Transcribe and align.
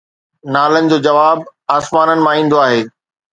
نالن 0.53 0.85
جو 0.91 0.97
جواب 1.07 1.39
آسمانن 1.77 2.19
مان 2.25 2.35
ايندو 2.37 2.57
آهي 2.65 2.81